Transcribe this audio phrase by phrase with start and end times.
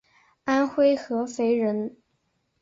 [0.45, 1.95] 安徽合肥人。